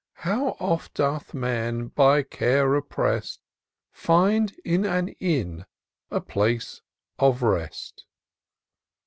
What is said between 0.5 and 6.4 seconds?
oft doth man, by care oppress'd, Find in an inn a